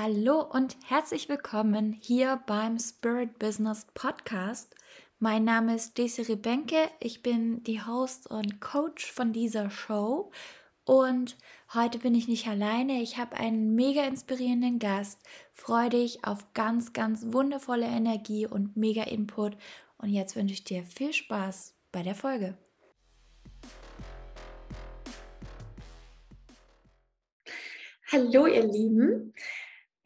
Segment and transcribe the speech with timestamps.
[0.00, 4.76] Hallo und herzlich willkommen hier beim Spirit Business Podcast.
[5.18, 10.30] Mein Name ist Desiree Benke, ich bin die Host und Coach von dieser Show.
[10.84, 11.36] Und
[11.74, 15.18] heute bin ich nicht alleine, ich habe einen mega inspirierenden Gast,
[15.52, 19.56] freue dich auf ganz, ganz wundervolle Energie und mega Input.
[19.96, 22.56] Und jetzt wünsche ich dir viel Spaß bei der Folge.
[28.12, 29.34] Hallo ihr Lieben,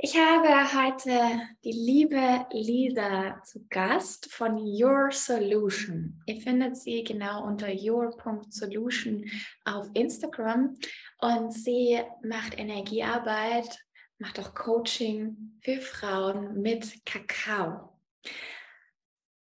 [0.04, 6.20] ich habe heute die liebe Lisa zu Gast von Your Solution.
[6.26, 9.30] Ihr findet sie genau unter your.solution
[9.64, 10.76] auf Instagram
[11.20, 13.78] und sie macht Energiearbeit,
[14.18, 17.96] macht auch Coaching für Frauen mit Kakao.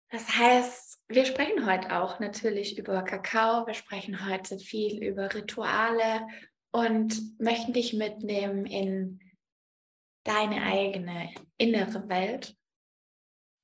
[0.09, 6.27] Das heißt, wir sprechen heute auch natürlich über Kakao, wir sprechen heute viel über Rituale
[6.71, 9.21] und möchten dich mitnehmen in
[10.23, 12.55] deine eigene innere Welt.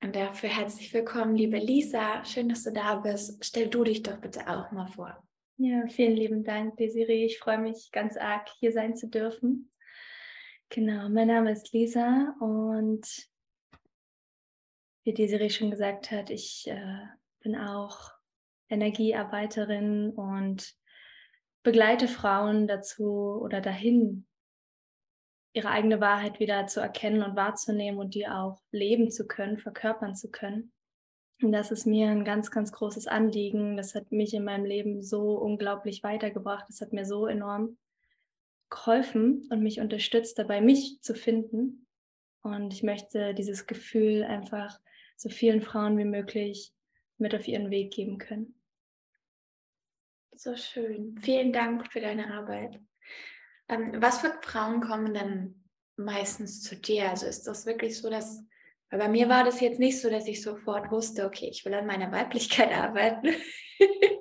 [0.04, 2.24] Und dafür herzlich willkommen, liebe Lisa.
[2.24, 3.44] Schön, dass du da bist.
[3.44, 5.24] Stell du dich doch bitte auch mal vor.
[5.58, 7.26] Ja, vielen lieben Dank, Desiree.
[7.26, 9.72] Ich freue mich ganz arg, hier sein zu dürfen.
[10.70, 13.08] Genau, mein Name ist Lisa und
[15.04, 17.06] wie Desiree schon gesagt hat, ich äh,
[17.40, 18.12] bin auch
[18.70, 20.76] Energiearbeiterin und
[21.64, 24.27] begleite Frauen dazu oder dahin,
[25.58, 30.16] ihre eigene Wahrheit wieder zu erkennen und wahrzunehmen und die auch leben zu können, verkörpern
[30.16, 30.72] zu können.
[31.42, 33.76] Und das ist mir ein ganz, ganz großes Anliegen.
[33.76, 36.66] Das hat mich in meinem Leben so unglaublich weitergebracht.
[36.70, 37.78] Das hat mir so enorm
[38.70, 41.88] geholfen und mich unterstützt dabei, mich zu finden.
[42.44, 44.80] Und ich möchte dieses Gefühl einfach
[45.16, 46.72] so vielen Frauen wie möglich
[47.18, 48.62] mit auf ihren Weg geben können.
[50.36, 51.18] So schön.
[51.20, 52.80] Vielen Dank für deine Arbeit.
[53.70, 55.64] Ähm, was für Frauen kommen denn
[55.96, 57.10] meistens zu dir?
[57.10, 58.44] Also ist das wirklich so, dass,
[58.90, 61.74] weil bei mir war das jetzt nicht so, dass ich sofort wusste, okay, ich will
[61.74, 63.30] an meiner Weiblichkeit arbeiten.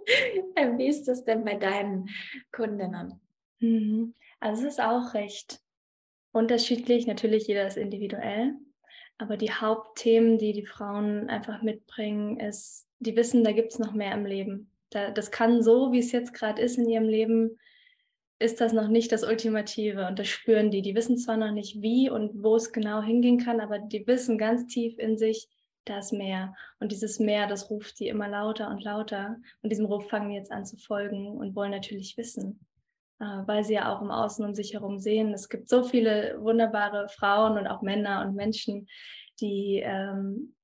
[0.58, 2.08] Ähm, wie ist das denn bei deinen
[2.50, 3.20] Kundinnen?
[3.60, 4.14] Mhm.
[4.40, 5.60] Also es ist auch recht
[6.32, 7.06] unterschiedlich.
[7.06, 8.54] Natürlich, jeder ist individuell.
[9.18, 13.92] Aber die Hauptthemen, die die Frauen einfach mitbringen, ist, die wissen, da gibt es noch
[13.92, 14.70] mehr im Leben.
[14.90, 17.58] Da, das kann so, wie es jetzt gerade ist in ihrem Leben,
[18.38, 20.82] ist das noch nicht das Ultimative und das spüren die.
[20.82, 24.36] Die wissen zwar noch nicht, wie und wo es genau hingehen kann, aber die wissen
[24.36, 25.48] ganz tief in sich,
[25.86, 26.54] da ist mehr.
[26.80, 29.36] Und dieses Meer, das ruft die immer lauter und lauter.
[29.62, 32.60] Und diesem Ruf fangen die jetzt an zu folgen und wollen natürlich wissen,
[33.20, 35.32] äh, weil sie ja auch im Außen um sich herum sehen.
[35.32, 38.88] Es gibt so viele wunderbare Frauen und auch Männer und Menschen,
[39.40, 40.54] die ähm,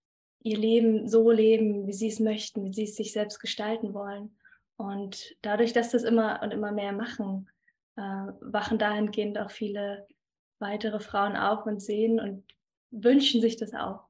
[0.42, 4.36] ihr Leben so leben, wie sie es möchten, wie sie es sich selbst gestalten wollen.
[4.76, 7.48] Und dadurch, dass das immer und immer mehr machen,
[7.96, 10.06] wachen dahingehend auch viele
[10.58, 12.44] weitere Frauen auf und sehen und
[12.90, 14.04] wünschen sich das auch.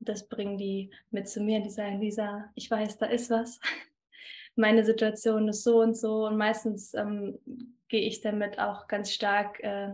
[0.00, 3.60] Das bringen die mit zu mir, die sagen, Lisa, ich weiß, da ist was.
[4.56, 7.38] Meine Situation ist so und so und meistens ähm,
[7.88, 9.92] gehe ich damit auch ganz stark äh,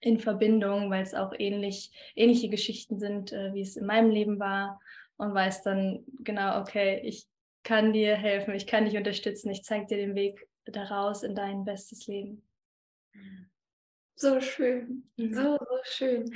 [0.00, 4.38] in Verbindung, weil es auch ähnlich, ähnliche Geschichten sind, äh, wie es in meinem Leben
[4.38, 4.80] war
[5.16, 7.26] und weiß dann genau, okay, ich
[7.62, 11.64] kann dir helfen, ich kann dich unterstützen, ich zeige dir den Weg daraus in dein
[11.64, 12.46] bestes Leben.
[14.14, 15.34] So schön, mhm.
[15.34, 16.34] so, so schön.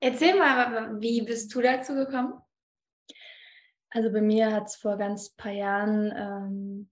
[0.00, 2.34] Erzähl mal, wie bist du dazu gekommen?
[3.90, 6.90] Also bei mir hat es vor ganz paar Jahren ähm,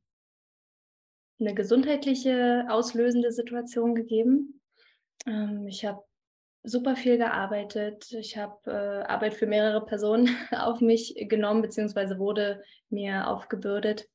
[1.40, 4.60] eine gesundheitliche auslösende Situation gegeben.
[5.26, 6.04] Ähm, ich habe
[6.62, 8.12] super viel gearbeitet.
[8.12, 14.08] Ich habe äh, Arbeit für mehrere Personen auf mich genommen, beziehungsweise wurde mir aufgebürdet.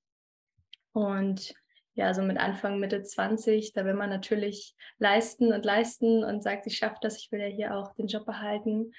[0.93, 1.53] Und
[1.95, 6.67] ja, so mit Anfang, Mitte 20, da will man natürlich leisten und leisten und sagt,
[6.67, 8.91] ich schaffe das, ich will ja hier auch den Job behalten.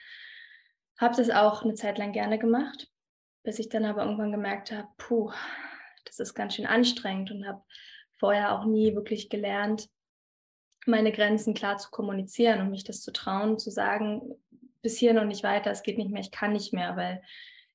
[0.98, 2.88] Habe das auch eine Zeit lang gerne gemacht,
[3.42, 5.30] bis ich dann aber irgendwann gemerkt habe, puh,
[6.06, 7.62] das ist ganz schön anstrengend und habe
[8.18, 9.88] vorher auch nie wirklich gelernt,
[10.86, 14.22] meine Grenzen klar zu kommunizieren und mich das zu trauen, zu sagen,
[14.80, 17.20] bis hier noch nicht weiter, es geht nicht mehr, ich kann nicht mehr, weil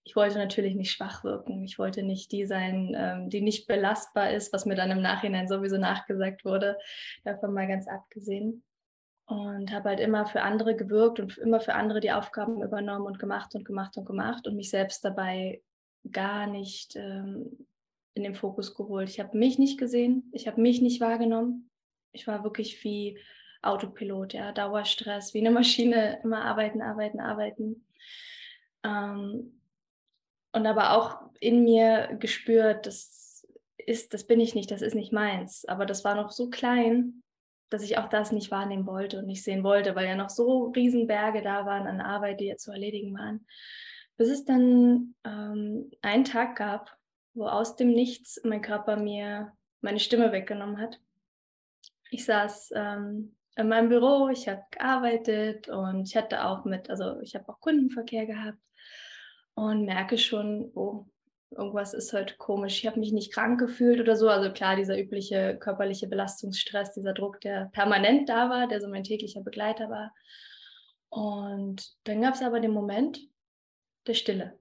[0.04, 1.64] ich wollte natürlich nicht schwach wirken.
[1.64, 5.48] Ich wollte nicht die sein, ähm, die nicht belastbar ist, was mir dann im Nachhinein
[5.48, 6.78] sowieso nachgesagt wurde.
[7.24, 8.64] Davon mal ganz abgesehen.
[9.26, 13.20] Und habe halt immer für andere gewirkt und immer für andere die Aufgaben übernommen und
[13.20, 15.62] gemacht und gemacht und gemacht und mich selbst dabei
[16.12, 17.66] gar nicht ähm,
[18.14, 19.10] in den Fokus geholt.
[19.10, 21.70] Ich habe mich nicht gesehen, ich habe mich nicht wahrgenommen.
[22.12, 23.18] Ich war wirklich wie
[23.62, 27.86] Autopilot, ja, Dauerstress, wie eine Maschine, immer arbeiten, arbeiten, arbeiten.
[28.84, 29.61] Ähm,
[30.54, 35.14] und aber auch in mir gespürt, das ist, das bin ich nicht, das ist nicht
[35.14, 35.66] meins.
[35.66, 37.24] Aber das war noch so klein,
[37.70, 40.72] dass ich auch das nicht wahrnehmen wollte und nicht sehen wollte, weil ja noch so
[40.76, 43.46] Riesenberge da waren an Arbeit, die jetzt zu erledigen waren.
[44.18, 46.96] Bis es dann ähm, einen Tag gab,
[47.34, 51.00] wo aus dem Nichts mein Körper mir meine Stimme weggenommen hat.
[52.12, 57.20] Ich saß ähm, in meinem Büro, ich habe gearbeitet und ich hatte auch mit, also
[57.22, 58.60] ich habe auch Kundenverkehr gehabt
[59.56, 61.06] und merke schon, oh,
[61.52, 62.80] irgendwas ist heute komisch.
[62.80, 64.30] Ich habe mich nicht krank gefühlt oder so.
[64.30, 69.04] Also klar, dieser übliche körperliche Belastungsstress, dieser Druck, der permanent da war, der so mein
[69.04, 70.14] täglicher Begleiter war.
[71.10, 73.20] Und dann gab es aber den Moment
[74.08, 74.58] der Stille.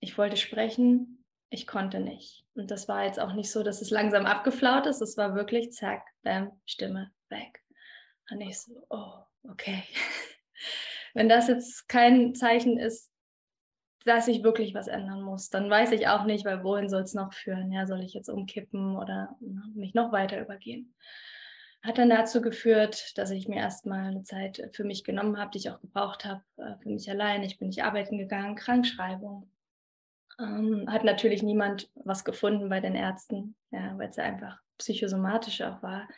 [0.00, 2.44] Ich wollte sprechen, ich konnte nicht.
[2.54, 5.00] Und das war jetzt auch nicht so, dass es langsam abgeflaut ist.
[5.00, 7.62] Es war wirklich zack, bam, Stimme weg.
[8.30, 9.14] Und ich so, oh,
[9.50, 9.82] okay.
[11.14, 13.07] Wenn das jetzt kein Zeichen ist,
[14.04, 17.14] dass ich wirklich was ändern muss, dann weiß ich auch nicht, weil wohin soll es
[17.14, 17.72] noch führen?
[17.72, 20.94] Ja, soll ich jetzt umkippen oder ne, mich noch weiter übergehen?
[21.82, 25.58] Hat dann dazu geführt, dass ich mir erstmal eine Zeit für mich genommen habe, die
[25.58, 27.42] ich auch gebraucht habe, äh, für mich allein.
[27.42, 29.50] Ich bin nicht arbeiten gegangen, Krankschreibung.
[30.40, 35.60] Ähm, hat natürlich niemand was gefunden bei den Ärzten, ja, weil es ja einfach psychosomatisch
[35.62, 36.08] auch war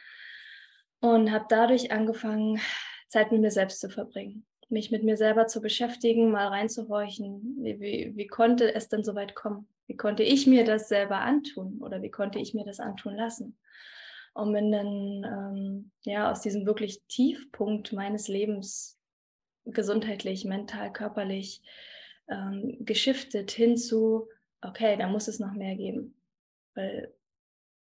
[1.01, 2.61] und habe dadurch angefangen,
[3.09, 7.57] Zeit mit mir selbst zu verbringen, mich mit mir selber zu beschäftigen, mal reinzuhorchen.
[7.61, 9.67] Wie, wie, wie konnte es denn so weit kommen?
[9.87, 13.59] Wie konnte ich mir das selber antun oder wie konnte ich mir das antun lassen?
[14.33, 18.99] Und bin dann ähm, ja aus diesem wirklich Tiefpunkt meines Lebens
[19.65, 21.63] gesundheitlich, mental, körperlich
[22.29, 24.29] ähm, geschiftet hin zu,
[24.63, 26.15] okay, da muss es noch mehr geben.
[26.75, 27.13] Weil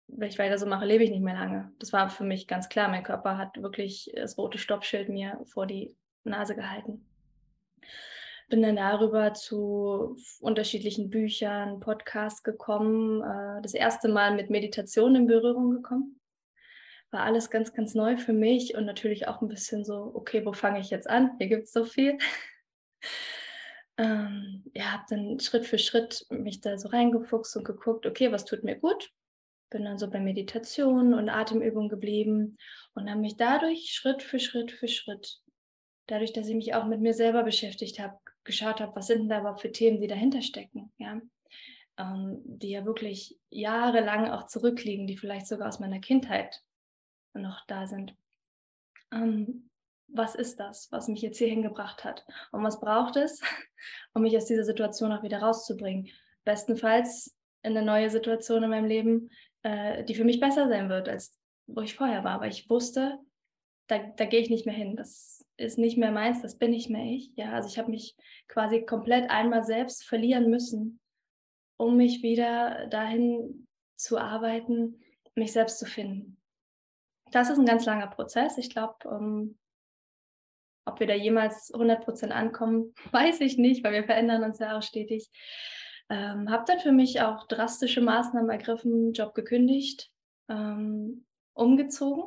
[0.07, 1.71] wenn ich weiter so mache, lebe ich nicht mehr lange.
[1.79, 2.89] Das war für mich ganz klar.
[2.89, 7.05] Mein Körper hat wirklich das rote Stoppschild mir vor die Nase gehalten.
[8.49, 15.27] Bin dann darüber zu unterschiedlichen Büchern, Podcasts gekommen, äh, das erste Mal mit Meditation in
[15.27, 16.19] Berührung gekommen.
[17.11, 20.53] War alles ganz, ganz neu für mich und natürlich auch ein bisschen so, okay, wo
[20.53, 21.31] fange ich jetzt an?
[21.37, 22.17] Hier gibt es so viel.
[23.97, 28.45] ähm, ja, habe dann Schritt für Schritt mich da so reingefuchst und geguckt, okay, was
[28.45, 29.11] tut mir gut?
[29.73, 32.57] bin dann so bei Meditation und Atemübung geblieben
[32.93, 35.41] und habe mich dadurch Schritt für Schritt für Schritt,
[36.07, 39.29] dadurch, dass ich mich auch mit mir selber beschäftigt habe, geschaut habe, was sind denn
[39.29, 41.21] da überhaupt für Themen, die dahinter stecken, ja,
[41.97, 46.61] ähm, die ja wirklich jahrelang auch zurückliegen, die vielleicht sogar aus meiner Kindheit
[47.33, 48.15] noch da sind.
[49.11, 49.69] Ähm,
[50.07, 52.25] was ist das, was mich jetzt hier hingebracht hat?
[52.51, 53.41] Und was braucht es,
[54.13, 56.09] um mich aus dieser Situation auch wieder rauszubringen?
[56.43, 59.31] Bestenfalls in eine neue Situation in meinem Leben,
[59.63, 62.33] äh, die für mich besser sein wird, als wo ich vorher war.
[62.33, 63.17] Aber ich wusste,
[63.87, 64.95] da, da gehe ich nicht mehr hin.
[64.95, 67.31] Das ist nicht mehr meins, das bin nicht mehr ich.
[67.35, 68.15] Ja, also ich habe mich
[68.47, 70.99] quasi komplett einmal selbst verlieren müssen,
[71.77, 74.99] um mich wieder dahin zu arbeiten,
[75.35, 76.41] mich selbst zu finden.
[77.31, 78.57] Das ist ein ganz langer Prozess.
[78.57, 79.57] Ich glaube, um,
[80.85, 84.83] ob wir da jemals 100% ankommen, weiß ich nicht, weil wir verändern uns ja auch
[84.83, 85.29] stetig.
[86.09, 90.11] Ähm, habe dann für mich auch drastische Maßnahmen ergriffen, Job gekündigt,
[90.49, 92.25] ähm, umgezogen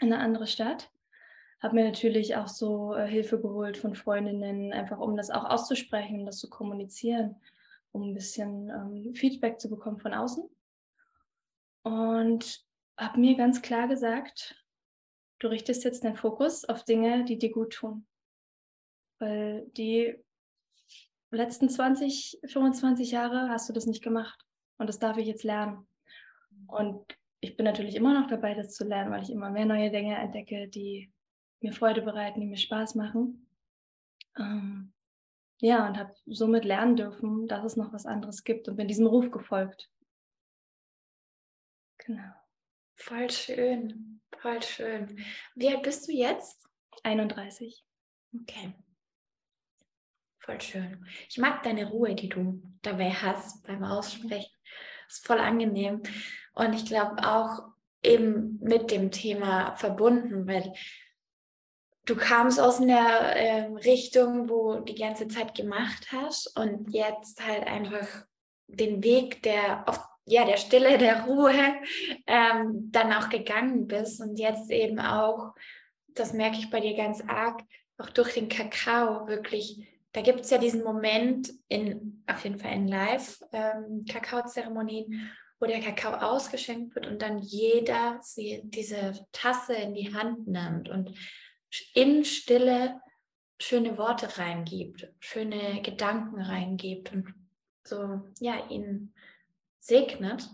[0.00, 0.90] in eine andere Stadt.
[1.64, 6.20] Habe mir natürlich auch so äh, Hilfe geholt von Freundinnen, einfach um das auch auszusprechen,
[6.20, 7.36] um das zu kommunizieren,
[7.90, 10.46] um ein bisschen ähm, Feedback zu bekommen von außen.
[11.82, 12.62] Und
[12.98, 14.62] habe mir ganz klar gesagt,
[15.38, 18.06] du richtest jetzt deinen Fokus auf Dinge, die dir gut tun.
[19.18, 20.22] Weil die
[21.30, 24.44] letzten 20, 25 Jahre hast du das nicht gemacht.
[24.76, 25.88] Und das darf ich jetzt lernen.
[26.66, 27.06] Und
[27.40, 30.16] ich bin natürlich immer noch dabei, das zu lernen, weil ich immer mehr neue Dinge
[30.16, 31.10] entdecke, die
[31.64, 33.48] mir Freude bereiten, die mir Spaß machen.
[34.38, 34.92] Ähm,
[35.60, 39.06] ja, und habe somit lernen dürfen, dass es noch was anderes gibt und bin diesem
[39.06, 39.90] Ruf gefolgt.
[41.98, 42.32] Genau.
[42.96, 45.24] Voll schön, voll schön.
[45.54, 46.68] Wie alt bist du jetzt?
[47.02, 47.84] 31.
[48.42, 48.74] Okay.
[50.38, 51.06] Voll schön.
[51.28, 54.52] Ich mag deine Ruhe, die du dabei hast beim Aussprechen.
[55.08, 56.02] Ist voll angenehm.
[56.54, 60.74] Und ich glaube auch eben mit dem Thema verbunden, weil
[62.04, 67.44] du kamst aus einer äh, Richtung, wo du die ganze Zeit gemacht hast und jetzt
[67.44, 68.06] halt einfach
[68.66, 71.52] den Weg der auch ja der Stille, der Ruhe
[72.26, 75.54] ähm, dann auch gegangen bist und jetzt eben auch,
[76.08, 77.62] das merke ich bei dir ganz arg,
[77.98, 82.72] auch durch den Kakao wirklich da gibt es ja diesen Moment in, auf jeden Fall
[82.72, 89.94] in Live-Kakaozeremonien, ähm, wo der Kakao ausgeschenkt wird und dann jeder sie, diese Tasse in
[89.94, 91.10] die Hand nimmt und
[91.94, 93.00] in Stille
[93.60, 97.34] schöne Worte reingibt, schöne Gedanken reingibt und
[97.84, 99.14] so, ja, ihn
[99.80, 100.48] segnet,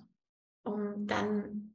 [0.64, 1.72] um dann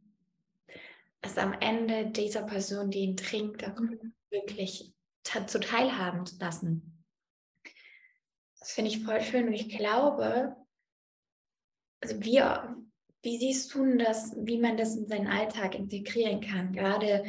[1.22, 4.14] es am Ende dieser Person, die ihn trinkt, auch Mhm.
[4.30, 7.04] wirklich zu teilhaben zu lassen.
[8.60, 10.56] Das finde ich voll schön und ich glaube,
[12.02, 12.76] also wir,
[13.24, 16.74] wie siehst du das, wie man das in seinen Alltag integrieren kann?
[16.74, 17.24] Gerade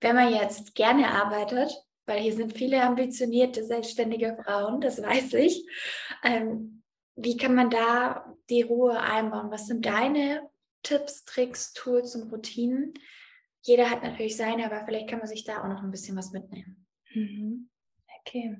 [0.00, 1.72] wenn man jetzt gerne arbeitet,
[2.06, 5.66] weil hier sind viele ambitionierte, selbstständige Frauen, das weiß ich.
[6.24, 6.82] Ähm,
[7.16, 9.50] wie kann man da die Ruhe einbauen?
[9.50, 10.48] Was sind deine
[10.82, 12.94] Tipps, Tricks, Tools und Routinen?
[13.62, 16.32] Jeder hat natürlich seine, aber vielleicht kann man sich da auch noch ein bisschen was
[16.32, 16.86] mitnehmen.
[17.12, 17.68] Mhm.
[18.20, 18.56] Okay.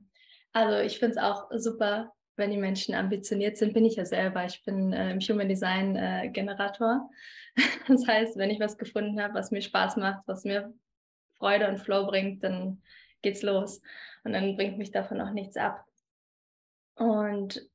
[0.53, 4.45] Also ich finde es auch super, wenn die Menschen ambitioniert sind, bin ich ja selber.
[4.45, 7.09] Ich bin äh, im Human Design äh, Generator.
[7.89, 10.73] Das heißt, wenn ich was gefunden habe, was mir Spaß macht, was mir
[11.39, 12.83] Freude und Flow bringt, dann
[13.23, 13.81] geht's los.
[14.25, 15.85] Und dann bringt mich davon auch nichts ab.
[16.95, 17.69] Und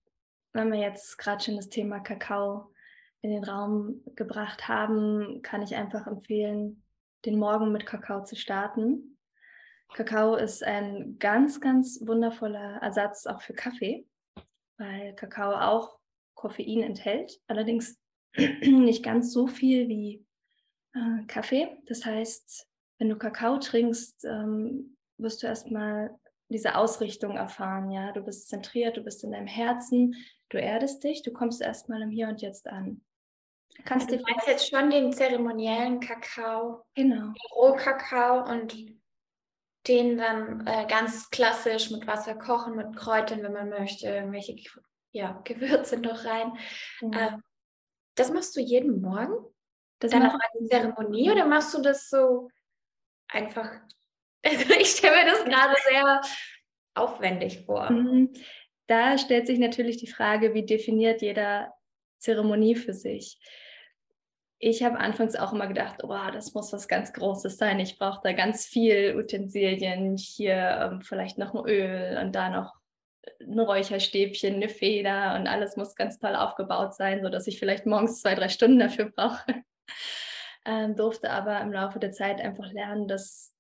[0.51, 2.72] wenn wir jetzt gerade schon das Thema Kakao
[3.22, 6.84] in den Raum gebracht haben, kann ich einfach empfehlen,
[7.25, 9.17] den Morgen mit Kakao zu starten.
[9.93, 14.05] Kakao ist ein ganz, ganz wundervoller Ersatz auch für Kaffee,
[14.77, 15.98] weil Kakao auch
[16.34, 17.98] Koffein enthält, allerdings
[18.36, 20.25] nicht ganz so viel wie
[20.93, 21.77] äh, Kaffee.
[21.86, 22.67] Das heißt,
[23.03, 26.17] wenn du Kakao trinkst, ähm, wirst du erstmal
[26.48, 27.91] diese Ausrichtung erfahren.
[27.91, 30.15] Ja, du bist zentriert, du bist in deinem Herzen,
[30.48, 33.01] du erdest dich, du kommst erstmal im Hier und Jetzt an.
[33.83, 37.25] Kannst also, du meinst jetzt schon den zeremoniellen Kakao, genau.
[37.25, 38.74] den Rohkakao und
[39.86, 44.55] den dann äh, ganz klassisch mit Wasser kochen, mit Kräutern, wenn man möchte, irgendwelche
[45.12, 46.53] ja, Gewürze noch rein.
[47.01, 47.12] Mhm.
[47.13, 47.43] Ähm,
[48.15, 49.45] das machst du jeden Morgen?
[50.00, 52.50] Das dann auch eine Zeremonie oder machst du das so
[53.34, 53.72] einfach?
[54.46, 56.22] Also ich stelle mir das gerade sehr
[56.96, 57.90] aufwendig vor.
[57.90, 58.34] Mhm.
[58.88, 61.74] Da stellt sich natürlich die Frage, wie definiert jeder
[62.18, 63.40] Zeremonie für sich?
[64.66, 67.82] ich habe anfangs auch immer gedacht, oh, das muss was ganz Großes sein.
[67.82, 72.74] Ich brauche da ganz viel Utensilien, hier ähm, vielleicht noch ein Öl und da noch
[73.42, 78.22] ein Räucherstäbchen, eine Feder und alles muss ganz toll aufgebaut sein, sodass ich vielleicht morgens
[78.22, 79.63] zwei, drei Stunden dafür brauche.
[80.65, 83.55] Ähm, durfte aber im Laufe der Zeit einfach lernen, dass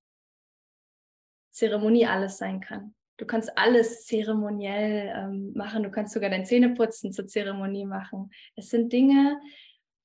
[1.51, 2.95] Zeremonie alles sein kann.
[3.17, 5.83] Du kannst alles zeremoniell ähm, machen.
[5.83, 8.31] Du kannst sogar dein Zähneputzen zur Zeremonie machen.
[8.55, 9.39] Es sind Dinge,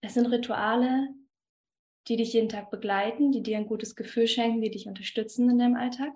[0.00, 1.08] es sind Rituale,
[2.06, 5.58] die dich jeden Tag begleiten, die dir ein gutes Gefühl schenken, die dich unterstützen in
[5.58, 6.12] deinem Alltag.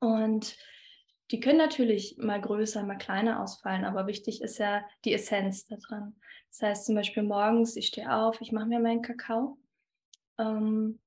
[0.00, 0.56] Und
[1.30, 6.16] die können natürlich mal größer, mal kleiner ausfallen, aber wichtig ist ja die Essenz daran.
[6.50, 9.58] Das heißt zum Beispiel morgens, ich stehe auf, ich mache mir meinen Kakao.
[10.38, 11.00] Ähm,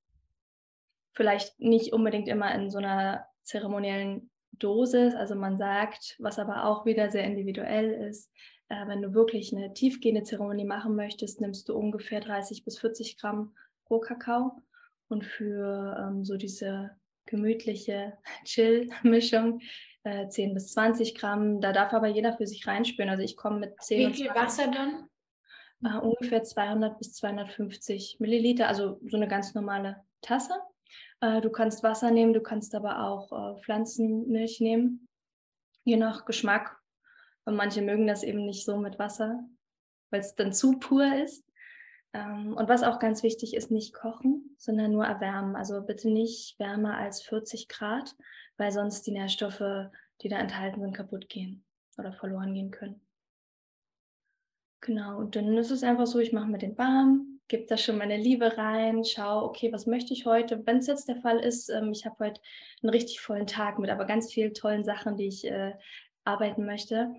[1.12, 6.84] vielleicht nicht unbedingt immer in so einer zeremoniellen Dosis, also man sagt, was aber auch
[6.84, 8.30] wieder sehr individuell ist,
[8.68, 13.18] äh, wenn du wirklich eine tiefgehende Zeremonie machen möchtest, nimmst du ungefähr 30 bis 40
[13.18, 13.54] Gramm
[13.88, 14.62] Rohkakao.
[15.08, 16.90] Und für ähm, so diese
[17.24, 19.60] gemütliche Chill-Mischung
[20.04, 21.60] äh, 10 bis 20 Gramm.
[21.60, 23.10] Da darf aber jeder für sich reinspüren.
[23.10, 25.07] Also ich komme mit 10 Wie viel Wasser dann?
[25.84, 30.54] Äh, ungefähr 200 bis 250 Milliliter, also so eine ganz normale Tasse.
[31.20, 35.08] Äh, du kannst Wasser nehmen, du kannst aber auch äh, Pflanzenmilch nehmen,
[35.84, 36.76] je nach Geschmack.
[37.44, 39.42] Und manche mögen das eben nicht so mit Wasser,
[40.10, 41.44] weil es dann zu pur ist.
[42.12, 45.56] Ähm, und was auch ganz wichtig ist, nicht kochen, sondern nur erwärmen.
[45.56, 48.16] Also bitte nicht wärmer als 40 Grad,
[48.56, 49.90] weil sonst die Nährstoffe,
[50.22, 51.64] die da enthalten sind, kaputt gehen
[51.96, 53.00] oder verloren gehen können.
[54.80, 57.98] Genau, und dann ist es einfach so, ich mache mir den warm, gebe da schon
[57.98, 60.64] meine Liebe rein, schaue, okay, was möchte ich heute?
[60.66, 62.40] Wenn es jetzt der Fall ist, ähm, ich habe heute
[62.82, 65.72] einen richtig vollen Tag mit aber ganz vielen tollen Sachen, die ich äh,
[66.24, 67.12] arbeiten möchte,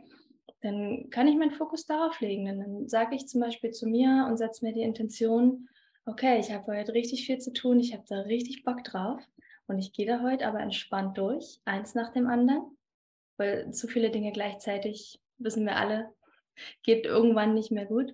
[0.62, 2.50] dann kann ich meinen Fokus darauf legen.
[2.50, 5.68] Und dann sage ich zum Beispiel zu mir und setze mir die Intention,
[6.06, 9.22] okay, ich habe heute richtig viel zu tun, ich habe da richtig Bock drauf
[9.68, 12.78] und ich gehe da heute aber entspannt durch, eins nach dem anderen,
[13.38, 16.10] weil zu viele Dinge gleichzeitig, wissen wir alle,
[16.84, 18.14] geht irgendwann nicht mehr gut.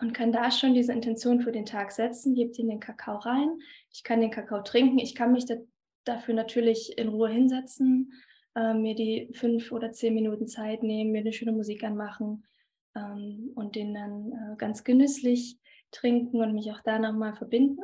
[0.00, 3.58] Und kann da schon diese Intention für den Tag setzen, gebe den Kakao rein,
[3.90, 5.54] ich kann den Kakao trinken, ich kann mich da,
[6.04, 8.12] dafür natürlich in Ruhe hinsetzen,
[8.56, 12.44] äh, mir die fünf oder zehn Minuten Zeit nehmen, mir eine schöne Musik anmachen
[12.96, 15.58] ähm, und den dann äh, ganz genüsslich
[15.92, 17.82] trinken und mich auch da nochmal verbinden.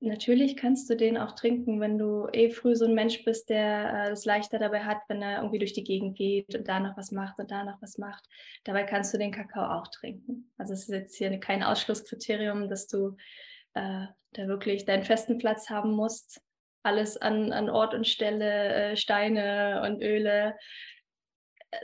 [0.00, 4.10] Natürlich kannst du den auch trinken, wenn du eh früh so ein Mensch bist, der
[4.12, 6.96] es äh, leichter dabei hat, wenn er irgendwie durch die Gegend geht und da noch
[6.98, 8.24] was macht und da noch was macht.
[8.64, 10.52] Dabei kannst du den Kakao auch trinken.
[10.58, 13.16] Also es ist jetzt hier kein Ausschlusskriterium, dass du
[13.72, 16.42] äh, da wirklich deinen festen Platz haben musst
[16.86, 20.56] alles an, an Ort und Stelle, äh, Steine und Öle.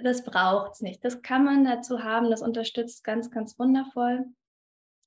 [0.02, 1.04] Das braucht es nicht.
[1.04, 4.24] Das kann man dazu haben, das unterstützt ganz, ganz wundervoll.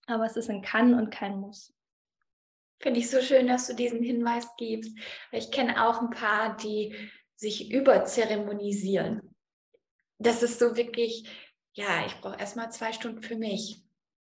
[0.06, 1.74] Aber es ist ein Kann und kein Muss.
[2.80, 4.98] Finde ich so schön, dass du diesen Hinweis gibst.
[5.32, 6.96] Ich kenne auch ein paar, die
[7.36, 9.36] sich überzeremonisieren.
[10.18, 11.30] Das ist so wirklich,
[11.74, 13.82] ja, ich brauche erstmal zwei Stunden für mich.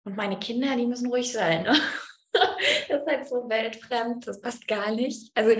[0.04, 1.64] Und meine Kinder, die müssen ruhig sein.
[1.64, 1.76] Ne?
[2.34, 5.32] das ist halt so weltfremd, das passt gar nicht.
[5.36, 5.56] Also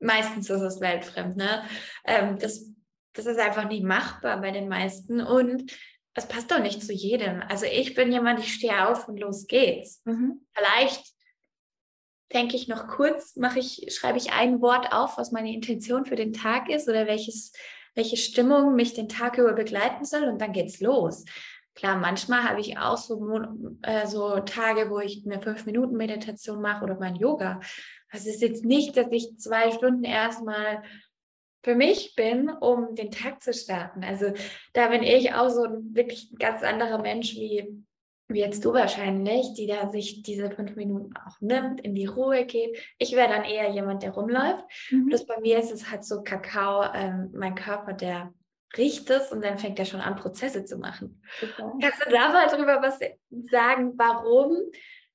[0.00, 1.64] meistens ist es weltfremd, ne?
[2.04, 2.70] Ähm, das,
[3.14, 5.72] das ist einfach nicht machbar bei den meisten und
[6.14, 7.42] es passt doch nicht zu jedem.
[7.42, 10.02] Also ich bin jemand, ich stehe auf und los geht's.
[10.04, 10.46] Mhm.
[10.52, 11.13] Vielleicht
[12.34, 16.16] denke ich noch kurz, mache ich, schreibe ich ein Wort auf, was meine Intention für
[16.16, 17.52] den Tag ist oder welches,
[17.94, 21.24] welche Stimmung mich den Tag über begleiten soll und dann geht's los.
[21.74, 23.40] Klar, manchmal habe ich auch so,
[23.82, 27.60] äh, so Tage, wo ich eine fünf Minuten Meditation mache oder mein Yoga.
[28.12, 30.82] Das ist jetzt nicht, dass ich zwei Stunden erstmal
[31.64, 34.04] für mich bin, um den Tag zu starten.
[34.04, 34.32] Also
[34.72, 37.84] da bin ich auch so ein wirklich ganz anderer Mensch wie,
[38.28, 42.46] wie jetzt du wahrscheinlich, die da sich diese fünf Minuten auch nimmt, in die Ruhe
[42.46, 42.78] geht.
[42.98, 44.64] Ich wäre dann eher jemand, der rumläuft.
[44.90, 45.08] Mhm.
[45.08, 48.32] Plus bei mir ist es halt so Kakao, ähm, mein Körper, der
[48.76, 51.22] riecht es und dann fängt er schon an, Prozesse zu machen.
[51.40, 51.74] Super.
[51.80, 52.98] Kannst du da mal drüber was
[53.50, 54.56] sagen, warum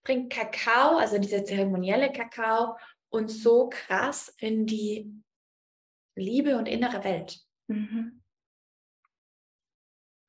[0.04, 2.78] bringt Kakao, also dieser zeremonielle Kakao,
[3.10, 5.12] uns so krass in die
[6.16, 7.40] Liebe und innere Welt?
[7.68, 8.22] Mhm.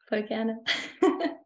[0.09, 0.65] Voll gerne.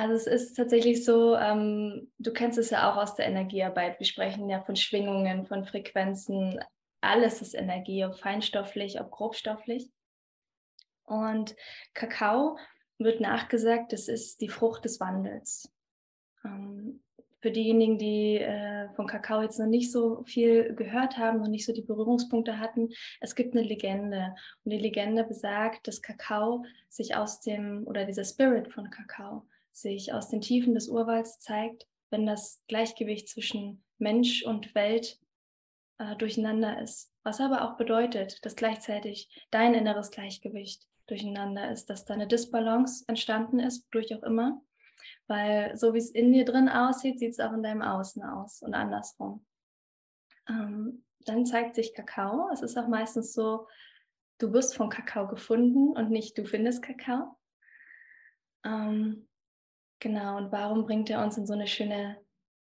[0.00, 3.98] also es ist tatsächlich so, ähm, du kennst es ja auch aus der Energiearbeit.
[3.98, 6.58] Wir sprechen ja von Schwingungen, von Frequenzen.
[7.02, 9.90] Alles ist Energie, ob feinstofflich, ob grobstofflich.
[11.04, 11.54] Und
[11.92, 12.56] Kakao
[12.98, 15.70] wird nachgesagt, das ist die Frucht des Wandels.
[16.44, 17.02] Ähm,
[17.42, 21.66] für diejenigen, die äh, von Kakao jetzt noch nicht so viel gehört haben, noch nicht
[21.66, 22.90] so die Berührungspunkte hatten,
[23.20, 24.34] es gibt eine Legende.
[24.64, 30.12] Und die Legende besagt, dass Kakao sich aus dem, oder dieser Spirit von Kakao, sich
[30.12, 35.18] aus den Tiefen des Urwalds zeigt, wenn das Gleichgewicht zwischen Mensch und Welt
[35.98, 37.12] äh, durcheinander ist.
[37.22, 43.04] Was aber auch bedeutet, dass gleichzeitig dein inneres Gleichgewicht durcheinander ist, dass da eine Disbalance
[43.06, 44.62] entstanden ist, durch auch immer.
[45.26, 48.62] Weil so wie es in dir drin aussieht, sieht es auch in deinem Außen aus
[48.62, 49.44] und andersrum.
[50.48, 52.50] Ähm, dann zeigt sich Kakao.
[52.52, 53.66] Es ist auch meistens so,
[54.38, 57.36] du wirst von Kakao gefunden und nicht du findest Kakao.
[58.64, 59.28] Ähm,
[60.00, 62.16] genau, und warum bringt er uns in so eine schöne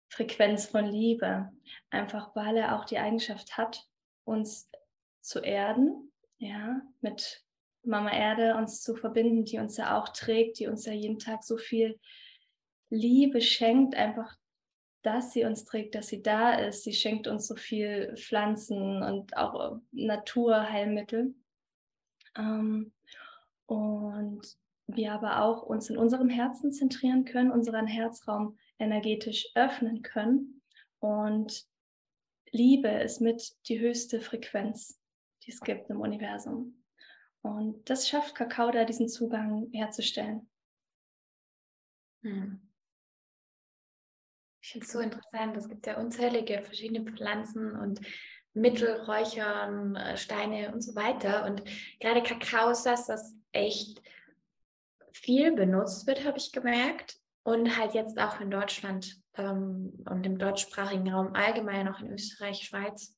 [0.10, 1.52] Frequenz von Liebe?
[1.90, 3.88] Einfach weil er auch die Eigenschaft hat,
[4.24, 4.70] uns
[5.22, 7.44] zu erden, ja, mit
[7.84, 11.44] Mama Erde uns zu verbinden, die uns ja auch trägt, die uns ja jeden Tag
[11.44, 12.00] so viel
[12.90, 14.36] Liebe schenkt, einfach,
[15.04, 16.84] dass sie uns trägt, dass sie da ist.
[16.84, 21.36] Sie schenkt uns so viel Pflanzen und auch Naturheilmittel.
[22.36, 22.92] Ähm,
[23.68, 30.62] und wir aber auch uns in unserem Herzen zentrieren können, unseren Herzraum energetisch öffnen können.
[31.00, 31.66] Und
[32.52, 35.00] Liebe ist mit die höchste Frequenz,
[35.44, 36.84] die es gibt im Universum.
[37.42, 40.50] Und das schafft Kakao da, diesen Zugang herzustellen.
[42.24, 42.62] Hm.
[44.62, 45.56] Ich finde es so interessant.
[45.58, 48.02] Es gibt ja unzählige verschiedene Pflanzen und
[48.54, 51.46] Mittel, Räuchern, äh, Steine und so weiter.
[51.46, 51.64] Und
[52.00, 54.02] gerade Kakao ist das, was echt
[55.16, 57.18] viel benutzt wird, habe ich gemerkt.
[57.44, 62.64] Und halt jetzt auch in Deutschland ähm, und im deutschsprachigen Raum allgemein, auch in Österreich,
[62.64, 63.16] Schweiz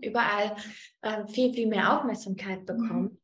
[0.00, 0.54] überall
[1.02, 2.66] äh, viel, viel mehr Aufmerksamkeit mhm.
[2.66, 3.20] bekommen.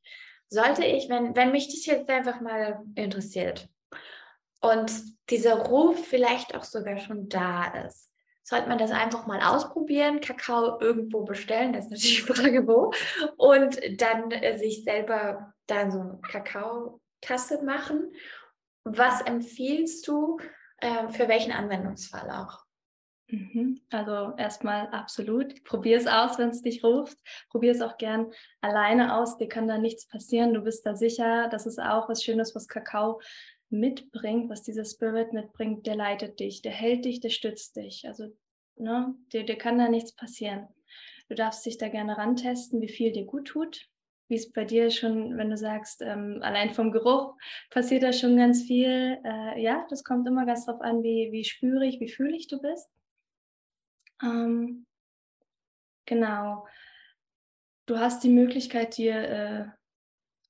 [0.48, 3.68] Sollte ich, wenn, wenn mich das jetzt einfach mal interessiert
[4.61, 4.92] und
[5.31, 10.79] dieser Ruf vielleicht auch sogar schon da ist, sollte man das einfach mal ausprobieren, Kakao
[10.81, 12.92] irgendwo bestellen, das ist natürlich die Frage wo,
[13.37, 16.18] und dann äh, sich selber dann so eine
[17.25, 18.13] Kakaotasse machen.
[18.85, 20.39] Was empfiehlst du
[20.79, 22.65] äh, für welchen Anwendungsfall auch?
[23.29, 23.81] Mhm.
[23.91, 25.65] Also erstmal absolut.
[25.65, 27.17] Probier es aus, wenn es dich ruft.
[27.49, 29.39] Probier es auch gern alleine aus.
[29.39, 30.53] Dir kann da nichts passieren.
[30.53, 31.49] Du bist da sicher.
[31.49, 33.21] Das ist auch was Schönes, was Kakao
[33.71, 35.87] mitbringt, was dieser Spirit mitbringt.
[35.87, 38.07] Der leitet dich, der hält dich, der stützt dich.
[38.07, 38.37] Also
[38.77, 40.69] ne, dir, dir kann da nichts passieren.
[41.29, 43.89] Du darfst dich da gerne rantesten, wie viel dir gut tut.
[44.29, 47.37] Wie es bei dir schon, wenn du sagst, ähm, allein vom Geruch
[47.71, 49.19] passiert da schon ganz viel.
[49.23, 52.89] Äh, ja, das kommt immer ganz drauf an, wie, wie spürig, wie fühlig du bist.
[54.23, 54.87] Ähm,
[56.07, 56.67] genau.
[57.87, 59.65] Du hast die Möglichkeit, dir äh,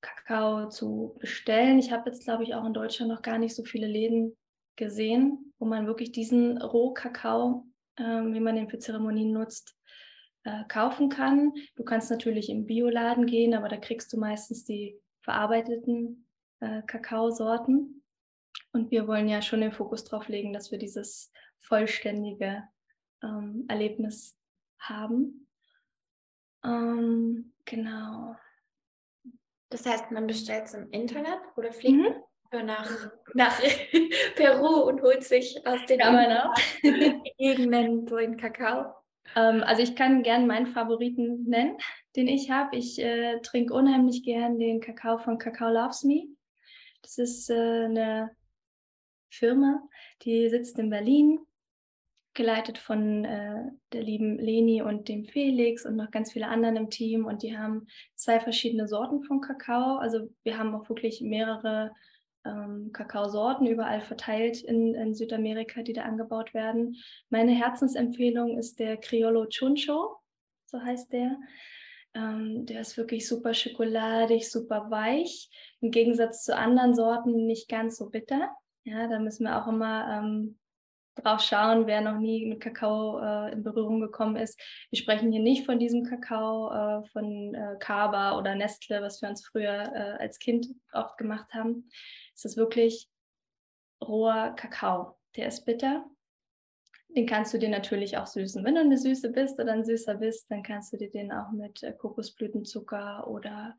[0.01, 1.79] Kakao zu bestellen.
[1.79, 4.37] Ich habe jetzt, glaube ich, auch in Deutschland noch gar nicht so viele Läden
[4.77, 9.77] gesehen, wo man wirklich diesen Rohkakao, äh, wie man den für Zeremonien nutzt,
[10.45, 11.55] äh, kaufen kann.
[11.75, 16.29] Du kannst natürlich im Bioladen gehen, aber da kriegst du meistens die verarbeiteten
[16.61, 18.03] äh, Kakaosorten.
[18.73, 22.63] Und wir wollen ja schon den Fokus drauf legen, dass wir dieses vollständige
[23.23, 24.39] ähm, Erlebnis
[24.79, 25.49] haben.
[26.63, 28.37] Ähm, genau.
[29.71, 32.67] Das heißt, man bestellt es im Internet oder fliegt mhm.
[32.67, 33.61] nach, nach
[34.37, 36.01] Peru und holt sich aus den
[37.39, 39.04] Gegenden so einen Kakao?
[39.37, 41.77] Ähm, also ich kann gerne meinen Favoriten nennen,
[42.17, 42.77] den ich habe.
[42.77, 46.29] Ich äh, trinke unheimlich gern den Kakao von Kakao Loves Me.
[47.03, 48.31] Das ist äh, eine
[49.31, 49.83] Firma,
[50.23, 51.41] die sitzt in Berlin,
[52.35, 56.91] geleitet von äh, der lieben Leni und dem Felix und noch ganz viele anderen im
[56.91, 57.27] Team.
[57.27, 59.97] Und die haben zwei verschiedene Sorten von Kakao.
[59.97, 61.93] Also wir haben auch wirklich mehrere
[62.45, 66.97] ähm, Kakaosorten überall verteilt in, in, Südamerika, die da angebaut werden.
[67.31, 70.17] Meine Herzensempfehlung ist der Criollo Chuncho,
[70.67, 71.39] so heißt der.
[72.15, 75.51] Ähm, der ist wirklich super schokoladig, super weich.
[75.81, 78.51] Im Gegensatz zu anderen Sorten nicht ganz so bitter.
[78.85, 80.59] Ja, da müssen wir auch immer ähm,
[81.15, 84.61] drauf schauen, wer noch nie mit Kakao äh, in Berührung gekommen ist.
[84.91, 89.29] Wir sprechen hier nicht von diesem Kakao äh, von äh, Kaba oder Nestle, was wir
[89.29, 91.89] uns früher äh, als Kind oft gemacht haben.
[92.35, 93.09] Es ist wirklich
[94.03, 95.19] roher Kakao.
[95.37, 96.05] Der ist bitter.
[97.09, 98.65] Den kannst du dir natürlich auch süßen.
[98.65, 101.53] Wenn du eine Süße bist oder ein Süßer bist, dann kannst du dir den auch
[101.53, 103.77] mit äh, Kokosblütenzucker oder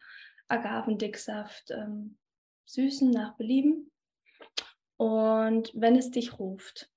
[0.48, 2.18] Agavendicksaft ähm,
[2.66, 3.92] süßen nach Belieben.
[4.98, 6.90] Und wenn es dich ruft,